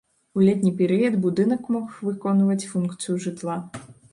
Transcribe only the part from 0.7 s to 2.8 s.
перыяд будынак мог выконваць